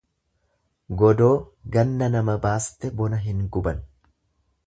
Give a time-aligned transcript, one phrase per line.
[1.01, 1.33] Godoo
[1.75, 3.87] ganna nama baaste bona hin guban.